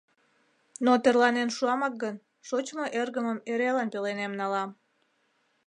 Но, 0.85 0.91
тӧрланен 1.03 1.49
шуамак 1.57 1.93
гын, 2.03 2.15
шочмо 2.47 2.85
эргымым 2.99 3.39
эрелан 3.51 3.87
пеленем 3.93 4.33
налам». 4.39 4.69